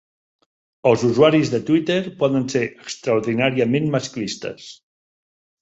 [0.91, 4.73] Els usuaris de Twitter poden ser extraordinàriament masclistes.